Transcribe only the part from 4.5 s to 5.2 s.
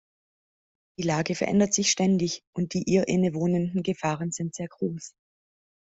sehr groß.